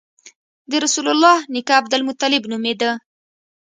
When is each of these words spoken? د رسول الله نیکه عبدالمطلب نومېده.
د 0.69 0.71
رسول 0.83 1.07
الله 1.13 1.35
نیکه 1.53 1.73
عبدالمطلب 1.79 2.43
نومېده. 2.51 2.91